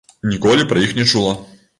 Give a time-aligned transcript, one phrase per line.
[0.29, 1.35] Ніколі пра іх не чула.